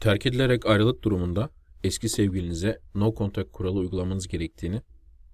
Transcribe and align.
Terk 0.00 0.26
edilerek 0.26 0.66
ayrılık 0.66 1.02
durumunda 1.02 1.50
eski 1.84 2.08
sevgilinize 2.08 2.80
no 2.94 3.14
contact 3.14 3.52
kuralı 3.52 3.78
uygulamanız 3.78 4.28
gerektiğini 4.28 4.82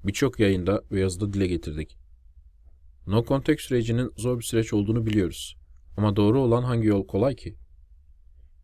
birçok 0.04 0.41
yayında 0.41 0.83
ve 0.92 1.00
yazıda 1.00 1.32
dile 1.32 1.46
getirdik. 1.46 1.96
No 3.06 3.24
contact 3.24 3.60
sürecinin 3.60 4.12
zor 4.16 4.38
bir 4.38 4.44
süreç 4.44 4.72
olduğunu 4.72 5.06
biliyoruz. 5.06 5.56
Ama 5.96 6.16
doğru 6.16 6.40
olan 6.40 6.62
hangi 6.62 6.87
yol 6.87 7.06
kolay 7.06 7.37
ki? 7.37 7.56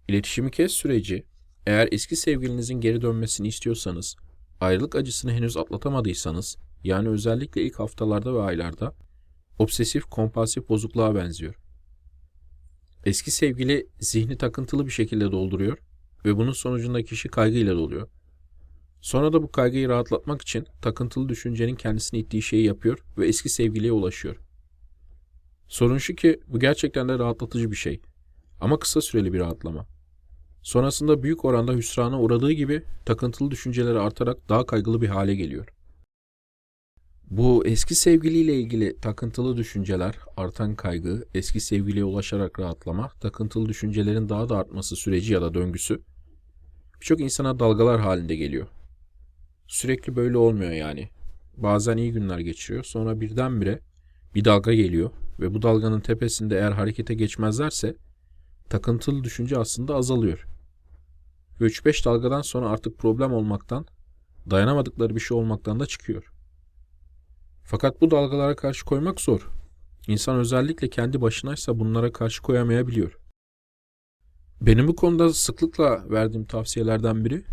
İletişimi 0.09 0.51
kes 0.51 0.73
süreci, 0.73 1.27
eğer 1.67 1.89
eski 1.93 2.17
sevgilinizin 2.17 2.81
geri 2.81 3.03
dönmesini 3.03 3.49
istiyorsanız, 3.49 4.17
ayrılık 4.61 4.97
acısını 4.97 5.33
henüz 5.33 5.57
atlatamadıysanız, 5.57 6.57
yani 6.85 7.09
özellikle 7.09 7.63
ilk 7.63 7.79
haftalarda 7.79 8.35
ve 8.35 8.43
aylarda, 8.43 8.95
obsesif 9.59 10.05
kompulsif 10.05 10.69
bozukluğa 10.69 11.15
benziyor. 11.15 11.55
Eski 13.05 13.31
sevgili 13.31 13.87
zihni 14.01 14.39
takıntılı 14.39 14.87
bir 14.87 14.93
şekilde 14.93 15.33
dolduruyor 15.33 15.79
ve 16.25 16.37
bunun 16.37 16.53
sonucunda 16.53 17.03
kişi 17.03 17.29
kaygıyla 17.29 17.77
doluyor. 17.77 18.09
Sonra 19.01 19.33
da 19.33 19.43
bu 19.43 19.53
kaygıyı 19.53 19.89
rahatlatmak 19.89 20.43
için 20.43 20.67
takıntılı 20.83 21.29
düşüncenin 21.29 21.75
kendisini 21.75 22.21
ittiği 22.21 22.43
şeyi 22.43 22.65
yapıyor 22.65 22.99
ve 23.19 23.29
eski 23.29 23.49
sevgiliye 23.49 23.93
ulaşıyor. 23.93 24.37
Sorun 25.69 25.99
şu 25.99 26.15
ki 26.15 26.41
bu 26.49 26.59
gerçekten 26.61 27.09
de 27.09 27.19
rahatlatıcı 27.19 27.71
bir 27.71 27.77
şey. 27.77 28.01
Ama 28.61 28.79
kısa 28.79 29.01
süreli 29.01 29.33
bir 29.33 29.39
rahatlama. 29.39 29.87
Sonrasında 30.63 31.23
büyük 31.23 31.45
oranda 31.45 31.73
hüsrana 31.73 32.21
uğradığı 32.21 32.53
gibi 32.53 32.83
takıntılı 33.05 33.51
düşünceleri 33.51 33.99
artarak 33.99 34.49
daha 34.49 34.67
kaygılı 34.67 35.01
bir 35.01 35.09
hale 35.09 35.35
geliyor. 35.35 35.69
Bu 37.31 37.67
eski 37.67 37.95
sevgiliyle 37.95 38.55
ilgili 38.55 38.97
takıntılı 38.97 39.57
düşünceler, 39.57 40.19
artan 40.37 40.75
kaygı, 40.75 41.25
eski 41.35 41.61
sevgiliye 41.61 42.05
ulaşarak 42.05 42.61
rahatlama, 42.61 43.09
takıntılı 43.21 43.69
düşüncelerin 43.69 44.29
daha 44.29 44.49
da 44.49 44.57
artması 44.57 44.97
süreci 44.97 45.33
ya 45.33 45.43
da 45.43 45.55
döngüsü 45.55 46.01
birçok 47.03 47.21
insana 47.21 47.59
dalgalar 47.59 48.01
halinde 48.01 48.37
geliyor. 48.37 48.67
Sürekli 49.67 50.17
böyle 50.17 50.39
olmuyor 50.39 50.71
yani. 50.71 51.09
Bazen 51.57 51.97
iyi 51.97 52.13
günler 52.13 52.39
geçiyor, 52.39 52.85
sonra 52.85 53.21
birdenbire 53.21 53.81
bir 54.35 54.45
dalga 54.45 54.75
geliyor 54.75 55.11
ve 55.41 55.55
bu 55.55 55.63
dalganın 55.63 56.01
tepesinde 56.01 56.57
eğer 56.57 56.73
harekete 56.73 57.15
geçmezlerse 57.15 57.97
takıntılı 58.69 59.25
düşünce 59.25 59.59
aslında 59.59 59.95
azalıyor. 59.95 60.47
Ve 61.61 61.67
3-5 61.67 62.05
dalgadan 62.05 62.43
sonra 62.43 62.69
artık 62.69 62.99
problem 62.99 63.33
olmaktan, 63.33 63.87
dayanamadıkları 64.51 65.15
bir 65.15 65.21
şey 65.21 65.37
olmaktan 65.37 65.81
da 65.81 65.87
çıkıyor. 65.87 66.33
Fakat 67.65 68.01
bu 68.01 68.11
dalgalara 68.11 68.57
karşı 68.57 68.85
koymak 68.85 69.21
zor. 69.21 69.51
İnsan 70.09 70.37
özellikle 70.37 70.91
kendi 70.91 71.21
başınaysa 71.21 71.79
bunlara 71.79 72.13
karşı 72.13 72.43
koyamayabiliyor. 72.43 73.22
Benim 74.67 74.89
bu 74.89 74.97
konuda 74.97 75.33
sıklıkla 75.33 76.11
verdiğim 76.11 76.45
tavsiyelerden 76.45 77.25
biri, 77.25 77.45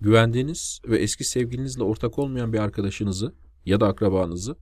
güvendiğiniz 0.00 0.80
ve 0.86 0.98
eski 0.98 1.24
sevgilinizle 1.24 1.82
ortak 1.82 2.18
olmayan 2.18 2.52
bir 2.52 2.58
arkadaşınızı 2.58 3.34
ya 3.66 3.80
da 3.80 3.86
akrabanızı 3.86 4.56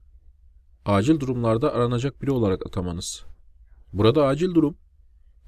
acil 0.85 1.19
durumlarda 1.19 1.73
aranacak 1.73 2.21
biri 2.21 2.31
olarak 2.31 2.65
atamanız. 2.65 3.23
Burada 3.93 4.25
acil 4.25 4.53
durum, 4.53 4.77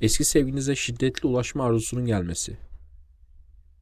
eski 0.02 0.26
sevginize 0.26 0.76
şiddetli 0.76 1.28
ulaşma 1.28 1.66
arzusunun 1.66 2.06
gelmesi. 2.06 2.58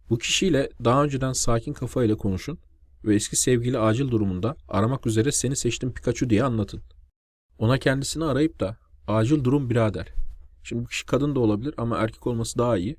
Bu 0.10 0.18
kişiyle 0.18 0.70
daha 0.84 1.04
önceden 1.04 1.34
sakin 1.34 1.74
kafayla 1.74 2.18
konuşun 2.18 2.60
ve 3.06 3.16
eski 3.16 3.36
sevgili 3.36 3.80
acil 3.80 4.12
durumunda 4.12 4.56
aramak 4.68 5.08
üzere 5.08 5.32
seni 5.32 5.56
seçtim 5.56 5.94
Pikachu 5.94 6.30
diye 6.30 6.44
anlatın. 6.44 6.82
Ona 7.60 7.78
kendisini 7.78 8.26
arayıp 8.26 8.60
da 8.60 8.78
acil 9.08 9.44
durum 9.44 9.70
birader. 9.70 10.21
Şimdi 10.64 10.84
bu 10.84 10.88
kişi 10.88 11.06
kadın 11.06 11.36
da 11.36 11.40
olabilir 11.40 11.74
ama 11.78 11.98
erkek 11.98 12.28
olması 12.28 12.60
daha 12.60 12.78
iyi. 12.78 12.98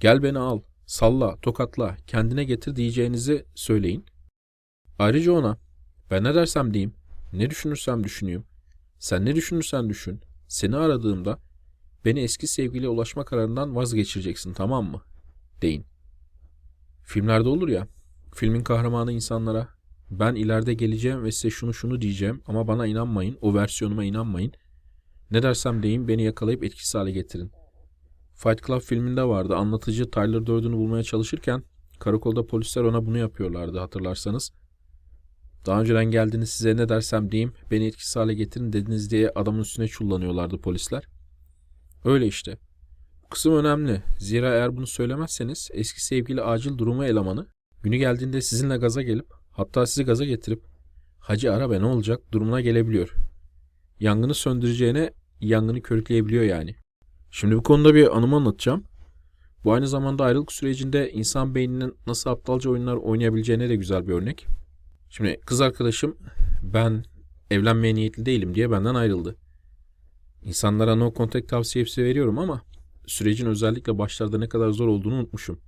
Gel 0.00 0.22
beni 0.22 0.38
al, 0.38 0.60
salla, 0.86 1.36
tokatla, 1.42 1.96
kendine 2.06 2.44
getir 2.44 2.76
diyeceğinizi 2.76 3.44
söyleyin. 3.54 4.04
Ayrıca 4.98 5.32
ona 5.32 5.58
ben 6.10 6.24
ne 6.24 6.34
dersem 6.34 6.74
diyeyim, 6.74 6.94
ne 7.32 7.50
düşünürsem 7.50 8.04
düşüneyim, 8.04 8.44
sen 8.98 9.24
ne 9.24 9.36
düşünürsen 9.36 9.90
düşün, 9.90 10.20
seni 10.48 10.76
aradığımda 10.76 11.38
beni 12.04 12.20
eski 12.20 12.46
sevgiliye 12.46 12.88
ulaşma 12.88 13.24
kararından 13.24 13.76
vazgeçireceksin 13.76 14.54
tamam 14.54 14.90
mı? 14.90 15.02
Deyin. 15.62 15.84
Filmlerde 17.02 17.48
olur 17.48 17.68
ya, 17.68 17.88
filmin 18.34 18.64
kahramanı 18.64 19.12
insanlara 19.12 19.68
ben 20.10 20.34
ileride 20.34 20.74
geleceğim 20.74 21.24
ve 21.24 21.32
size 21.32 21.50
şunu 21.50 21.74
şunu 21.74 22.00
diyeceğim 22.00 22.42
ama 22.46 22.68
bana 22.68 22.86
inanmayın, 22.86 23.38
o 23.40 23.54
versiyonuma 23.54 24.04
inanmayın. 24.04 24.52
Ne 25.30 25.42
dersem 25.42 25.82
deyin 25.82 26.08
beni 26.08 26.22
yakalayıp 26.22 26.64
etkisiz 26.64 26.94
hale 26.94 27.10
getirin. 27.10 27.52
Fight 28.34 28.66
Club 28.66 28.80
filminde 28.80 29.24
vardı. 29.24 29.56
Anlatıcı 29.56 30.10
Tyler 30.10 30.46
Durden'ı 30.46 30.76
bulmaya 30.76 31.02
çalışırken 31.02 31.62
karakolda 31.98 32.46
polisler 32.46 32.82
ona 32.82 33.06
bunu 33.06 33.18
yapıyorlardı 33.18 33.78
hatırlarsanız. 33.78 34.52
Daha 35.66 35.80
önceden 35.80 36.04
geldiniz 36.04 36.50
size 36.50 36.76
ne 36.76 36.88
dersem 36.88 37.30
diyeyim 37.30 37.52
beni 37.70 37.86
etkisiz 37.86 38.16
hale 38.16 38.34
getirin 38.34 38.72
dediniz 38.72 39.10
diye 39.10 39.30
adamın 39.34 39.60
üstüne 39.60 39.88
çullanıyorlardı 39.88 40.60
polisler. 40.60 41.04
Öyle 42.04 42.26
işte. 42.26 42.58
Bu 43.24 43.28
kısım 43.28 43.56
önemli. 43.56 44.02
Zira 44.18 44.54
eğer 44.54 44.76
bunu 44.76 44.86
söylemezseniz 44.86 45.68
eski 45.72 46.04
sevgili 46.04 46.42
acil 46.42 46.78
durumu 46.78 47.04
elemanı 47.04 47.46
günü 47.82 47.96
geldiğinde 47.96 48.40
sizinle 48.40 48.76
gaza 48.76 49.02
gelip 49.02 49.26
hatta 49.50 49.86
sizi 49.86 50.04
gaza 50.04 50.24
getirip 50.24 50.64
hacı 51.18 51.52
ara 51.52 51.70
be 51.70 51.80
ne 51.80 51.86
olacak 51.86 52.20
durumuna 52.32 52.60
gelebiliyor. 52.60 53.14
Yangını 54.00 54.34
söndüreceğine 54.34 55.10
yangını 55.40 55.82
körükleyebiliyor 55.82 56.44
yani. 56.44 56.74
Şimdi 57.30 57.56
bu 57.56 57.62
konuda 57.62 57.94
bir 57.94 58.16
anımı 58.16 58.36
anlatacağım. 58.36 58.84
Bu 59.64 59.72
aynı 59.72 59.88
zamanda 59.88 60.24
ayrılık 60.24 60.52
sürecinde 60.52 61.12
insan 61.12 61.54
beyninin 61.54 61.94
nasıl 62.06 62.30
aptalca 62.30 62.70
oyunlar 62.70 62.96
oynayabileceğine 62.96 63.68
de 63.68 63.76
güzel 63.76 64.08
bir 64.08 64.12
örnek. 64.12 64.46
Şimdi 65.10 65.40
kız 65.46 65.60
arkadaşım 65.60 66.16
ben 66.62 67.04
evlenmeye 67.50 67.94
niyetli 67.94 68.26
değilim 68.26 68.54
diye 68.54 68.70
benden 68.70 68.94
ayrıldı. 68.94 69.36
İnsanlara 70.42 70.94
no 70.94 71.12
contact 71.16 71.48
tavsiyesi 71.48 72.04
veriyorum 72.04 72.38
ama 72.38 72.62
sürecin 73.06 73.46
özellikle 73.46 73.98
başlarda 73.98 74.38
ne 74.38 74.48
kadar 74.48 74.70
zor 74.70 74.88
olduğunu 74.88 75.14
unutmuşum. 75.14 75.60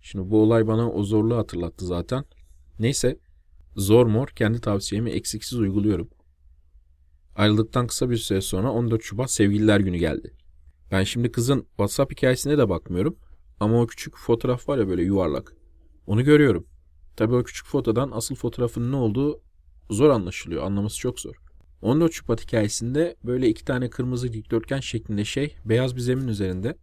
Şimdi 0.00 0.30
bu 0.30 0.42
olay 0.42 0.66
bana 0.66 0.90
o 0.90 1.02
zorluğu 1.02 1.36
hatırlattı 1.36 1.86
zaten. 1.86 2.24
Neyse 2.78 3.18
zor 3.76 4.06
mor 4.06 4.28
kendi 4.28 4.60
tavsiyemi 4.60 5.10
eksiksiz 5.10 5.58
uyguluyorum. 5.58 6.08
Ayrıldıktan 7.36 7.86
kısa 7.86 8.10
bir 8.10 8.16
süre 8.16 8.40
sonra 8.40 8.70
14 8.70 9.02
Şubat 9.02 9.30
Sevgililer 9.30 9.80
Günü 9.80 9.96
geldi. 9.96 10.32
Ben 10.90 11.04
şimdi 11.04 11.32
kızın 11.32 11.60
WhatsApp 11.60 12.12
hikayesine 12.12 12.58
de 12.58 12.68
bakmıyorum. 12.68 13.16
Ama 13.60 13.80
o 13.82 13.86
küçük 13.86 14.18
fotoğraf 14.18 14.68
var 14.68 14.78
ya 14.78 14.88
böyle 14.88 15.02
yuvarlak. 15.02 15.56
Onu 16.06 16.24
görüyorum. 16.24 16.66
Tabii 17.16 17.34
o 17.34 17.42
küçük 17.42 17.66
fotodan 17.66 18.10
asıl 18.12 18.34
fotoğrafın 18.34 18.92
ne 18.92 18.96
olduğu 18.96 19.40
zor 19.90 20.10
anlaşılıyor. 20.10 20.62
Anlaması 20.62 20.98
çok 20.98 21.20
zor. 21.20 21.34
14 21.82 22.12
Şubat 22.12 22.42
hikayesinde 22.46 23.16
böyle 23.24 23.48
iki 23.48 23.64
tane 23.64 23.90
kırmızı 23.90 24.32
dikdörtgen 24.32 24.80
şeklinde 24.80 25.24
şey 25.24 25.56
beyaz 25.64 25.96
bir 25.96 26.00
zemin 26.00 26.28
üzerinde. 26.28 26.76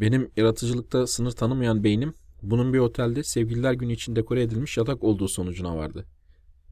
Benim 0.00 0.30
yaratıcılıkta 0.36 1.06
sınır 1.06 1.32
tanımayan 1.32 1.84
beynim 1.84 2.14
bunun 2.42 2.72
bir 2.72 2.78
otelde 2.78 3.22
sevgililer 3.22 3.72
günü 3.72 3.92
için 3.92 4.16
dekore 4.16 4.42
edilmiş 4.42 4.76
yatak 4.76 5.04
olduğu 5.04 5.28
sonucuna 5.28 5.76
vardı. 5.76 6.06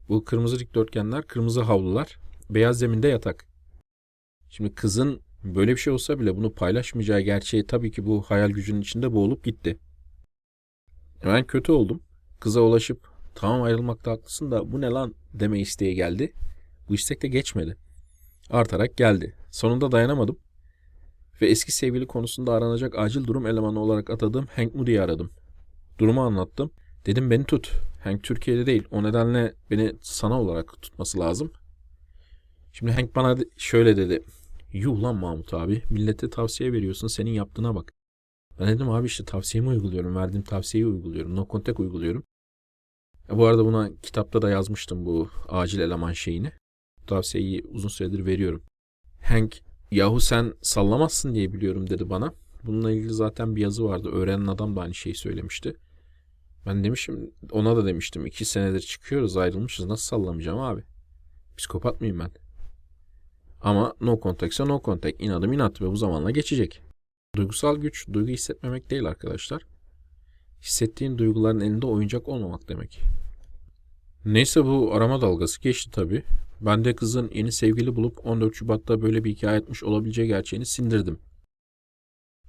Bu 0.09 0.25
kırmızı 0.25 0.59
dikdörtgenler, 0.59 1.27
kırmızı 1.27 1.61
havlular, 1.61 2.17
beyaz 2.49 2.79
zeminde 2.79 3.07
yatak. 3.07 3.45
Şimdi 4.49 4.75
kızın 4.75 5.21
böyle 5.43 5.71
bir 5.71 5.77
şey 5.77 5.93
olsa 5.93 6.19
bile 6.19 6.35
bunu 6.35 6.53
paylaşmayacağı 6.53 7.19
gerçeği 7.19 7.67
tabii 7.67 7.91
ki 7.91 8.05
bu 8.05 8.21
hayal 8.21 8.49
gücünün 8.49 8.81
içinde 8.81 9.13
boğulup 9.13 9.43
gitti. 9.43 9.79
Ben 11.25 11.47
kötü 11.47 11.71
oldum. 11.71 12.01
Kıza 12.39 12.61
ulaşıp 12.61 13.07
tamam 13.35 13.61
ayrılmakta 13.61 14.11
haklısın 14.11 14.51
da 14.51 14.71
bu 14.71 14.81
ne 14.81 14.87
lan 14.87 15.15
deme 15.33 15.59
isteği 15.59 15.95
geldi. 15.95 16.33
Bu 16.89 16.95
istek 16.95 17.21
de 17.21 17.27
geçmedi. 17.27 17.77
Artarak 18.49 18.97
geldi. 18.97 19.35
Sonunda 19.51 19.91
dayanamadım. 19.91 20.37
Ve 21.41 21.49
eski 21.49 21.71
sevgili 21.71 22.07
konusunda 22.07 22.53
aranacak 22.53 22.99
acil 22.99 23.27
durum 23.27 23.47
elemanı 23.47 23.79
olarak 23.79 24.09
atadığım 24.09 24.47
Hank 24.55 24.75
Moody'yi 24.75 25.01
aradım. 25.01 25.31
Durumu 25.99 26.21
anlattım. 26.21 26.71
Dedim 27.05 27.31
beni 27.31 27.43
tut. 27.43 27.71
Hank 28.03 28.23
Türkiye'de 28.23 28.65
değil. 28.65 28.83
O 28.91 29.03
nedenle 29.03 29.55
beni 29.71 29.95
sana 30.01 30.41
olarak 30.41 30.81
tutması 30.81 31.19
lazım. 31.19 31.51
Şimdi 32.71 32.91
Hank 32.91 33.15
bana 33.15 33.37
şöyle 33.57 33.97
dedi. 33.97 34.23
Yuh 34.73 35.01
lan 35.01 35.15
Mahmut 35.15 35.53
abi. 35.53 35.83
Millete 35.89 36.29
tavsiye 36.29 36.73
veriyorsun. 36.73 37.07
Senin 37.07 37.31
yaptığına 37.31 37.75
bak. 37.75 37.93
Ben 38.59 38.67
dedim 38.67 38.89
abi 38.89 39.07
işte 39.07 39.25
tavsiyemi 39.25 39.69
uyguluyorum. 39.69 40.15
Verdiğim 40.15 40.43
tavsiyeyi 40.43 40.87
uyguluyorum. 40.87 41.35
No 41.35 41.47
contact 41.51 41.79
uyguluyorum. 41.79 42.23
E 43.29 43.37
bu 43.37 43.45
arada 43.45 43.65
buna 43.65 43.89
kitapta 44.03 44.41
da 44.41 44.49
yazmıştım 44.49 45.05
bu 45.05 45.29
acil 45.47 45.79
eleman 45.79 46.13
şeyini. 46.13 46.51
Tavsiyeyi 47.07 47.63
uzun 47.69 47.89
süredir 47.89 48.25
veriyorum. 48.25 48.63
Hank 49.23 49.61
yahu 49.91 50.19
sen 50.19 50.53
sallamazsın 50.61 51.35
diye 51.35 51.53
biliyorum 51.53 51.89
dedi 51.89 52.09
bana. 52.09 52.33
Bununla 52.63 52.91
ilgili 52.91 53.13
zaten 53.13 53.55
bir 53.55 53.61
yazı 53.61 53.85
vardı. 53.85 54.09
Öğrenen 54.09 54.47
adam 54.47 54.75
da 54.75 54.81
aynı 54.81 54.93
şeyi 54.93 55.15
söylemişti. 55.15 55.75
Ben 56.65 56.83
demişim 56.83 57.31
ona 57.51 57.75
da 57.75 57.85
demiştim. 57.85 58.25
iki 58.25 58.45
senedir 58.45 58.79
çıkıyoruz 58.79 59.37
ayrılmışız. 59.37 59.85
Nasıl 59.85 60.03
sallamayacağım 60.03 60.59
abi? 60.59 60.83
Psikopat 61.57 62.01
mıyım 62.01 62.19
ben? 62.19 62.31
Ama 63.61 63.93
no 64.01 64.19
contact'sa 64.23 64.65
no 64.65 64.81
contact. 64.85 65.21
İnadım 65.21 65.53
inat 65.53 65.81
ve 65.81 65.91
bu 65.91 65.95
zamanla 65.95 66.31
geçecek. 66.31 66.81
Duygusal 67.35 67.77
güç, 67.77 68.07
duygu 68.13 68.29
hissetmemek 68.29 68.89
değil 68.89 69.05
arkadaşlar. 69.05 69.65
Hissettiğin 70.61 71.17
duyguların 71.17 71.59
elinde 71.59 71.85
oyuncak 71.85 72.29
olmamak 72.29 72.69
demek. 72.69 73.01
Neyse 74.25 74.65
bu 74.65 74.93
arama 74.93 75.21
dalgası 75.21 75.61
geçti 75.61 75.91
tabii. 75.91 76.23
Ben 76.61 76.85
de 76.85 76.95
kızın 76.95 77.31
yeni 77.33 77.51
sevgili 77.51 77.95
bulup 77.95 78.25
14 78.25 78.55
Şubat'ta 78.55 79.01
böyle 79.01 79.23
bir 79.23 79.31
hikaye 79.31 79.57
etmiş 79.57 79.83
olabileceği 79.83 80.27
gerçeğini 80.27 80.65
sindirdim. 80.65 81.19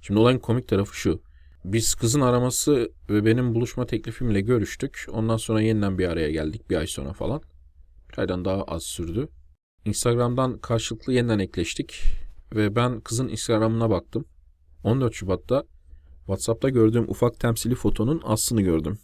Şimdi 0.00 0.20
olayın 0.20 0.38
komik 0.38 0.68
tarafı 0.68 0.96
şu. 0.96 1.22
Biz 1.64 1.94
kızın 1.94 2.20
araması 2.20 2.92
ve 3.10 3.24
benim 3.24 3.54
buluşma 3.54 3.86
teklifimle 3.86 4.40
görüştük. 4.40 5.06
Ondan 5.12 5.36
sonra 5.36 5.60
yeniden 5.60 5.98
bir 5.98 6.08
araya 6.08 6.30
geldik 6.30 6.70
bir 6.70 6.76
ay 6.76 6.86
sonra 6.86 7.12
falan. 7.12 7.42
Bir 8.12 8.18
aydan 8.18 8.44
daha 8.44 8.62
az 8.62 8.82
sürdü. 8.82 9.28
Instagram'dan 9.84 10.58
karşılıklı 10.58 11.12
yeniden 11.12 11.38
ekleştik. 11.38 12.02
Ve 12.54 12.76
ben 12.76 13.00
kızın 13.00 13.28
Instagram'ına 13.28 13.90
baktım. 13.90 14.24
14 14.84 15.14
Şubat'ta 15.14 15.64
WhatsApp'ta 16.18 16.68
gördüğüm 16.68 17.10
ufak 17.10 17.40
temsili 17.40 17.74
fotonun 17.74 18.20
aslını 18.24 18.62
gördüm. 18.62 18.98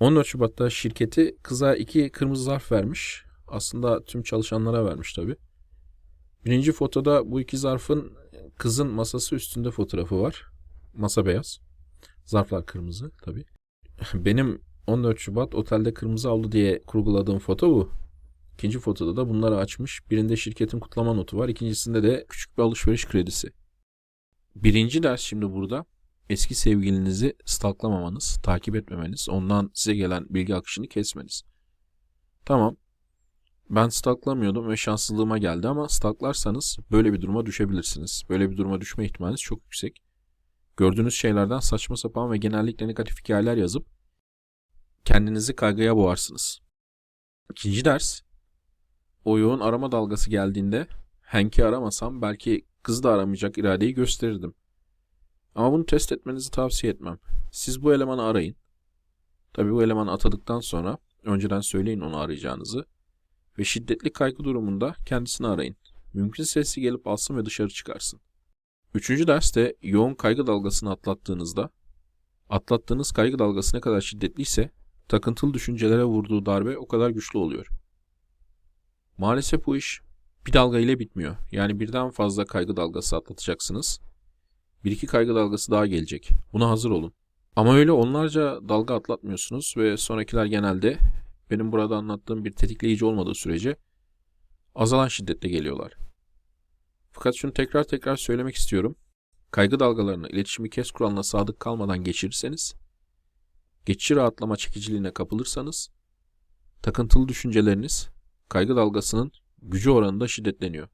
14 0.00 0.26
Şubat'ta 0.26 0.70
şirketi 0.70 1.36
kıza 1.42 1.74
iki 1.76 2.10
kırmızı 2.10 2.44
zarf 2.44 2.72
vermiş. 2.72 3.24
Aslında 3.48 4.04
tüm 4.04 4.22
çalışanlara 4.22 4.84
vermiş 4.84 5.12
tabii. 5.12 5.36
Birinci 6.44 6.72
fotoda 6.72 7.30
bu 7.30 7.40
iki 7.40 7.58
zarfın 7.58 8.12
kızın 8.58 8.88
masası 8.88 9.34
üstünde 9.34 9.70
fotoğrafı 9.70 10.20
var. 10.20 10.46
Masa 10.94 11.26
beyaz. 11.26 11.60
Zarflar 12.24 12.66
kırmızı 12.66 13.10
tabii. 13.22 13.44
Benim 14.14 14.60
14 14.86 15.18
Şubat 15.18 15.54
otelde 15.54 15.94
kırmızı 15.94 16.30
avlu 16.30 16.52
diye 16.52 16.82
kurguladığım 16.82 17.38
foto 17.38 17.70
bu. 17.70 18.03
İkinci 18.54 18.78
fotoda 18.78 19.16
da 19.16 19.28
bunları 19.28 19.56
açmış. 19.56 20.00
Birinde 20.10 20.36
şirketin 20.36 20.80
kutlama 20.80 21.14
notu 21.14 21.38
var. 21.38 21.48
İkincisinde 21.48 22.02
de 22.02 22.26
küçük 22.28 22.58
bir 22.58 22.62
alışveriş 22.62 23.06
kredisi. 23.06 23.50
Birinci 24.56 25.02
ders 25.02 25.20
şimdi 25.20 25.52
burada 25.52 25.84
eski 26.28 26.54
sevgilinizi 26.54 27.36
stalklamamanız, 27.44 28.38
takip 28.42 28.76
etmemeniz, 28.76 29.28
ondan 29.28 29.70
size 29.74 29.94
gelen 29.94 30.26
bilgi 30.30 30.54
akışını 30.54 30.88
kesmeniz. 30.88 31.42
Tamam. 32.44 32.76
Ben 33.70 33.88
stalklamıyordum 33.88 34.68
ve 34.68 34.76
şanslılığıma 34.76 35.38
geldi 35.38 35.68
ama 35.68 35.88
stalklarsanız 35.88 36.78
böyle 36.90 37.12
bir 37.12 37.20
duruma 37.20 37.46
düşebilirsiniz. 37.46 38.22
Böyle 38.28 38.50
bir 38.50 38.56
duruma 38.56 38.80
düşme 38.80 39.04
ihtimaliniz 39.04 39.40
çok 39.40 39.62
yüksek. 39.64 40.02
Gördüğünüz 40.76 41.14
şeylerden 41.14 41.58
saçma 41.58 41.96
sapan 41.96 42.32
ve 42.32 42.36
genellikle 42.36 42.88
negatif 42.88 43.20
hikayeler 43.20 43.56
yazıp 43.56 43.86
kendinizi 45.04 45.56
kaygıya 45.56 45.96
boğarsınız. 45.96 46.60
İkinci 47.50 47.84
ders. 47.84 48.20
O 49.24 49.38
yoğun 49.38 49.60
arama 49.60 49.92
dalgası 49.92 50.30
geldiğinde 50.30 50.86
Hank'i 51.22 51.64
aramasam 51.64 52.22
belki 52.22 52.66
kızı 52.82 53.02
da 53.02 53.10
aramayacak 53.10 53.58
iradeyi 53.58 53.94
gösterirdim. 53.94 54.54
Ama 55.54 55.72
bunu 55.72 55.86
test 55.86 56.12
etmenizi 56.12 56.50
tavsiye 56.50 56.92
etmem. 56.92 57.18
Siz 57.52 57.82
bu 57.82 57.94
elemanı 57.94 58.22
arayın. 58.22 58.56
Tabi 59.52 59.72
bu 59.72 59.82
elemanı 59.82 60.12
atadıktan 60.12 60.60
sonra 60.60 60.98
önceden 61.22 61.60
söyleyin 61.60 62.00
onu 62.00 62.18
arayacağınızı. 62.18 62.84
Ve 63.58 63.64
şiddetli 63.64 64.12
kaygı 64.12 64.44
durumunda 64.44 64.94
kendisini 65.06 65.46
arayın. 65.46 65.76
Mümkün 66.14 66.44
sesi 66.44 66.80
gelip 66.80 67.06
alsın 67.06 67.36
ve 67.36 67.44
dışarı 67.44 67.68
çıkarsın. 67.68 68.20
Üçüncü 68.94 69.26
derste 69.26 69.76
yoğun 69.82 70.14
kaygı 70.14 70.46
dalgasını 70.46 70.90
atlattığınızda, 70.90 71.70
atlattığınız 72.48 73.12
kaygı 73.12 73.38
dalgası 73.38 73.76
ne 73.76 73.80
kadar 73.80 74.00
şiddetliyse 74.00 74.70
takıntılı 75.08 75.54
düşüncelere 75.54 76.04
vurduğu 76.04 76.46
darbe 76.46 76.78
o 76.78 76.86
kadar 76.86 77.10
güçlü 77.10 77.38
oluyor. 77.38 77.66
Maalesef 79.18 79.66
bu 79.66 79.76
iş 79.76 80.00
bir 80.46 80.52
dalga 80.52 80.78
ile 80.78 80.98
bitmiyor. 80.98 81.36
Yani 81.52 81.80
birden 81.80 82.10
fazla 82.10 82.44
kaygı 82.44 82.76
dalgası 82.76 83.16
atlatacaksınız. 83.16 84.00
Bir 84.84 84.90
iki 84.90 85.06
kaygı 85.06 85.34
dalgası 85.34 85.72
daha 85.72 85.86
gelecek. 85.86 86.30
Buna 86.52 86.70
hazır 86.70 86.90
olun. 86.90 87.12
Ama 87.56 87.74
öyle 87.74 87.92
onlarca 87.92 88.68
dalga 88.68 88.94
atlatmıyorsunuz 88.94 89.74
ve 89.76 89.96
sonrakiler 89.96 90.44
genelde 90.44 90.98
benim 91.50 91.72
burada 91.72 91.96
anlattığım 91.96 92.44
bir 92.44 92.52
tetikleyici 92.52 93.04
olmadığı 93.04 93.34
sürece 93.34 93.76
azalan 94.74 95.08
şiddette 95.08 95.48
geliyorlar. 95.48 95.92
Fakat 97.12 97.34
şunu 97.34 97.52
tekrar 97.52 97.84
tekrar 97.84 98.16
söylemek 98.16 98.54
istiyorum. 98.54 98.96
Kaygı 99.50 99.80
dalgalarını 99.80 100.28
iletişimi 100.28 100.70
kes 100.70 100.90
kuralına 100.90 101.22
sadık 101.22 101.60
kalmadan 101.60 102.04
geçirirseniz, 102.04 102.74
geçici 103.86 104.16
rahatlama 104.16 104.56
çekiciliğine 104.56 105.12
kapılırsanız, 105.12 105.90
takıntılı 106.82 107.28
düşünceleriniz 107.28 108.13
kaygı 108.54 108.76
dalgasının 108.76 109.32
gücü 109.62 109.90
oranında 109.90 110.28
şiddetleniyor. 110.28 110.88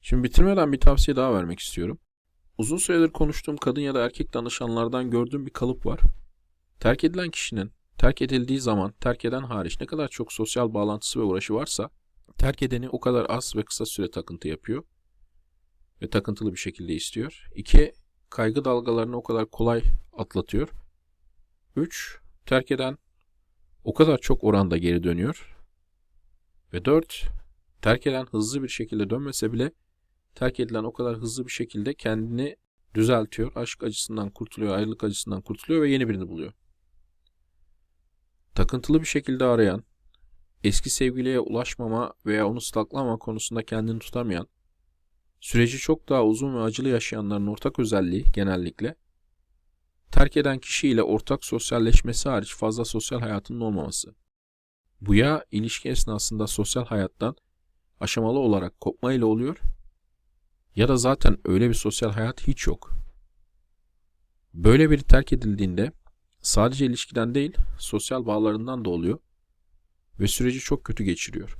Şimdi 0.00 0.24
bitirmeden 0.24 0.72
bir 0.72 0.80
tavsiye 0.80 1.16
daha 1.16 1.34
vermek 1.34 1.60
istiyorum. 1.60 1.98
Uzun 2.58 2.76
süredir 2.76 3.12
konuştuğum 3.12 3.56
kadın 3.56 3.80
ya 3.80 3.94
da 3.94 4.04
erkek 4.04 4.34
danışanlardan 4.34 5.10
gördüğüm 5.10 5.46
bir 5.46 5.50
kalıp 5.50 5.86
var. 5.86 6.00
Terk 6.80 7.04
edilen 7.04 7.30
kişinin 7.30 7.72
terk 7.98 8.22
edildiği 8.22 8.60
zaman 8.60 8.92
terk 9.00 9.24
eden 9.24 9.42
hariç 9.42 9.80
ne 9.80 9.86
kadar 9.86 10.08
çok 10.08 10.32
sosyal 10.32 10.74
bağlantısı 10.74 11.20
ve 11.20 11.24
uğraşı 11.24 11.54
varsa 11.54 11.90
terk 12.38 12.62
edeni 12.62 12.88
o 12.88 13.00
kadar 13.00 13.26
az 13.28 13.56
ve 13.56 13.64
kısa 13.64 13.86
süre 13.86 14.10
takıntı 14.10 14.48
yapıyor 14.48 14.84
ve 16.02 16.10
takıntılı 16.10 16.52
bir 16.52 16.58
şekilde 16.58 16.94
istiyor. 16.94 17.48
İki, 17.54 17.92
kaygı 18.30 18.64
dalgalarını 18.64 19.16
o 19.16 19.22
kadar 19.22 19.50
kolay 19.50 19.82
atlatıyor. 20.12 20.68
Üç, 21.76 22.18
terk 22.46 22.70
eden 22.70 22.98
o 23.84 23.94
kadar 23.94 24.18
çok 24.18 24.44
oranda 24.44 24.76
geri 24.76 25.02
dönüyor. 25.02 25.55
Ve 26.72 26.84
dört, 26.84 27.24
terk 27.82 28.06
eden 28.06 28.26
hızlı 28.26 28.62
bir 28.62 28.68
şekilde 28.68 29.10
dönmese 29.10 29.52
bile 29.52 29.72
terk 30.34 30.60
edilen 30.60 30.84
o 30.84 30.92
kadar 30.92 31.16
hızlı 31.16 31.46
bir 31.46 31.52
şekilde 31.52 31.94
kendini 31.94 32.56
düzeltiyor. 32.94 33.52
Aşk 33.54 33.84
acısından 33.84 34.30
kurtuluyor, 34.30 34.76
ayrılık 34.76 35.04
acısından 35.04 35.40
kurtuluyor 35.40 35.82
ve 35.82 35.90
yeni 35.90 36.08
birini 36.08 36.28
buluyor. 36.28 36.52
Takıntılı 38.54 39.00
bir 39.00 39.06
şekilde 39.06 39.44
arayan, 39.44 39.84
eski 40.64 40.90
sevgiliye 40.90 41.40
ulaşmama 41.40 42.14
veya 42.26 42.48
onu 42.48 42.60
stalklama 42.60 43.18
konusunda 43.18 43.62
kendini 43.62 43.98
tutamayan, 43.98 44.48
süreci 45.40 45.78
çok 45.78 46.08
daha 46.08 46.24
uzun 46.24 46.54
ve 46.54 46.60
acılı 46.60 46.88
yaşayanların 46.88 47.46
ortak 47.46 47.78
özelliği 47.78 48.24
genellikle 48.34 48.96
terk 50.12 50.36
eden 50.36 50.58
kişiyle 50.58 51.02
ortak 51.02 51.44
sosyalleşmesi 51.44 52.28
hariç 52.28 52.54
fazla 52.54 52.84
sosyal 52.84 53.20
hayatının 53.20 53.60
olmaması. 53.60 54.14
Bu 55.00 55.14
ya 55.14 55.44
ilişki 55.50 55.88
esnasında 55.88 56.46
sosyal 56.46 56.84
hayattan 56.84 57.36
aşamalı 58.00 58.38
olarak 58.38 58.80
kopma 58.80 59.12
ile 59.12 59.24
oluyor 59.24 59.60
ya 60.76 60.88
da 60.88 60.96
zaten 60.96 61.38
öyle 61.44 61.68
bir 61.68 61.74
sosyal 61.74 62.12
hayat 62.12 62.46
hiç 62.46 62.66
yok. 62.66 62.92
Böyle 64.54 64.90
biri 64.90 65.02
terk 65.02 65.32
edildiğinde 65.32 65.92
sadece 66.40 66.86
ilişkiden 66.86 67.34
değil 67.34 67.56
sosyal 67.78 68.26
bağlarından 68.26 68.84
da 68.84 68.90
oluyor 68.90 69.18
ve 70.20 70.28
süreci 70.28 70.58
çok 70.58 70.84
kötü 70.84 71.04
geçiriyor. 71.04 71.56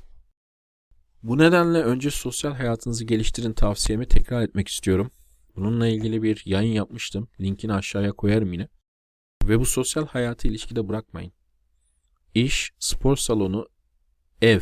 Bu 1.23 1.38
nedenle 1.38 1.83
önce 1.83 2.11
sosyal 2.11 2.52
hayatınızı 2.55 3.05
geliştirin 3.05 3.52
tavsiyemi 3.52 4.09
tekrar 4.09 4.43
etmek 4.43 4.69
istiyorum. 4.69 5.11
Bununla 5.57 5.88
ilgili 5.88 6.23
bir 6.23 6.43
yayın 6.45 6.73
yapmıştım. 6.73 7.28
Linkini 7.40 7.73
aşağıya 7.73 8.12
koyarım 8.12 8.52
yine. 8.52 8.69
Ve 9.45 9.61
bu 9.61 9.66
sosyal 9.66 10.07
hayatı 10.07 10.49
ilişkide 10.49 10.88
bırakmayın. 10.88 11.33
İş, 12.37 12.73
spor 12.78 13.16
salonu, 13.16 13.69
ev 14.43 14.61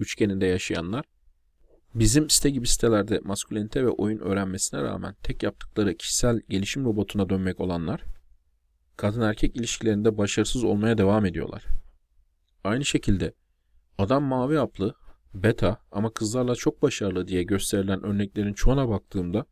üçgeninde 0.00 0.46
yaşayanlar 0.46 1.04
bizim 1.94 2.30
site 2.30 2.50
gibi 2.50 2.66
sitelerde 2.66 3.20
maskülenite 3.24 3.84
ve 3.84 3.88
oyun 3.88 4.18
öğrenmesine 4.18 4.82
rağmen 4.82 5.16
tek 5.22 5.42
yaptıkları 5.42 5.96
kişisel 5.96 6.40
gelişim 6.48 6.84
robotuna 6.84 7.28
dönmek 7.28 7.60
olanlar 7.60 8.02
kadın 8.96 9.20
erkek 9.20 9.56
ilişkilerinde 9.56 10.18
başarısız 10.18 10.64
olmaya 10.64 10.98
devam 10.98 11.26
ediyorlar. 11.26 11.64
Aynı 12.64 12.84
şekilde 12.84 13.34
adam 13.98 14.24
mavi 14.24 14.60
aplı, 14.60 14.94
beta 15.34 15.78
ama 15.92 16.12
kızlarla 16.12 16.54
çok 16.54 16.82
başarılı 16.82 17.28
diye 17.28 17.42
gösterilen 17.42 18.02
örneklerin 18.02 18.52
çoğuna 18.52 18.88
baktığımda 18.88 19.46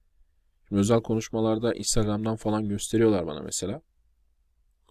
özel 0.70 1.00
konuşmalarda 1.00 1.74
Instagram'dan 1.74 2.36
falan 2.36 2.68
gösteriyorlar 2.68 3.26
bana 3.26 3.40
mesela. 3.40 3.82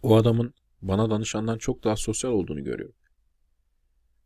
O 0.02 0.16
adamın 0.16 0.54
bana 0.84 1.10
danışandan 1.10 1.58
çok 1.58 1.84
daha 1.84 1.96
sosyal 1.96 2.32
olduğunu 2.32 2.63
görüyorum. 2.63 2.96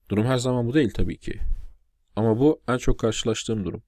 Durum 0.10 0.26
her 0.26 0.38
zaman 0.38 0.68
bu 0.68 0.74
değil 0.74 0.92
tabii 0.94 1.18
ki. 1.18 1.40
Ama 2.16 2.40
bu 2.40 2.62
en 2.68 2.78
çok 2.78 3.00
karşılaştığım 3.00 3.66
durum. 3.66 3.84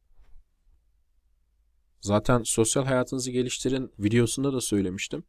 Zaten 2.01 2.43
sosyal 2.43 2.85
hayatınızı 2.85 3.31
geliştirin 3.31 3.91
videosunda 3.99 4.53
da 4.53 4.61
söylemiştim. 4.61 5.23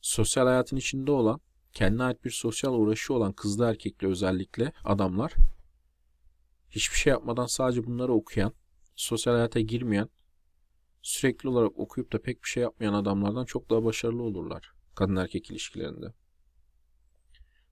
Sosyal 0.00 0.46
hayatın 0.46 0.76
içinde 0.76 1.10
olan, 1.10 1.40
kendine 1.72 2.02
ait 2.02 2.24
bir 2.24 2.30
sosyal 2.30 2.74
uğraşı 2.74 3.14
olan 3.14 3.32
kızlı 3.32 3.64
erkekli 3.64 4.06
özellikle 4.06 4.72
adamlar 4.84 5.34
hiçbir 6.70 6.96
şey 6.96 7.10
yapmadan 7.10 7.46
sadece 7.46 7.86
bunları 7.86 8.12
okuyan, 8.12 8.52
sosyal 8.96 9.34
hayata 9.34 9.60
girmeyen, 9.60 10.08
sürekli 11.02 11.48
olarak 11.48 11.78
okuyup 11.78 12.12
da 12.12 12.22
pek 12.22 12.42
bir 12.42 12.48
şey 12.48 12.62
yapmayan 12.62 12.94
adamlardan 12.94 13.44
çok 13.44 13.70
daha 13.70 13.84
başarılı 13.84 14.22
olurlar 14.22 14.77
kadın 14.98 15.16
erkek 15.16 15.50
ilişkilerinde. 15.50 16.12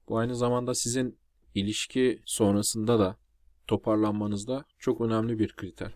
Bu 0.08 0.18
aynı 0.18 0.36
zamanda 0.36 0.74
sizin 0.74 1.18
ilişki 1.54 2.22
sonrasında 2.24 2.98
da 2.98 3.16
toparlanmanızda 3.66 4.64
çok 4.78 5.00
önemli 5.00 5.38
bir 5.38 5.56
kriter. 5.56 5.92